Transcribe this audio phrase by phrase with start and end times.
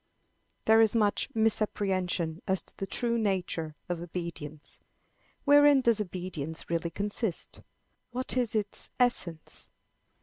[0.65, 4.79] There is much misapprehension as to the true nature of obedience.
[5.45, 7.61] Wherein does obedience really consist?
[8.09, 9.69] What is its essence?